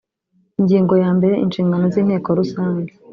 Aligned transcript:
ingingo 0.59 0.93
ya 1.03 1.09
mbere 1.17 1.33
inshingano 1.43 1.85
z 1.93 1.95
inteko 2.01 2.27
rusange 2.39 2.91